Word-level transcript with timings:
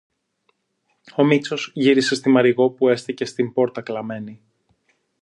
Ο 1.15 1.23
Μήτσος 1.23 1.71
γύρισε 1.73 2.15
στη 2.15 2.29
Μαριγώ 2.29 2.69
που 2.69 2.87
έστεκε 2.89 3.25
στην 3.25 3.53
πόρτα 3.53 3.81
κλαμένη. 3.81 4.41